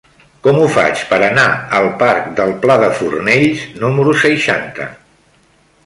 [0.45, 1.43] Com ho faig per anar
[1.81, 4.93] al parc del Pla de Fornells número seixanta?